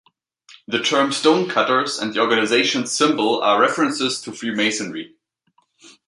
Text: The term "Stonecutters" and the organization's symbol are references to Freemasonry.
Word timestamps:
The 0.67 0.79
term 0.81 1.11
"Stonecutters" 1.11 1.99
and 1.99 2.11
the 2.11 2.21
organization's 2.21 2.91
symbol 2.91 3.39
are 3.43 3.61
references 3.61 4.19
to 4.21 4.31
Freemasonry. 4.31 5.13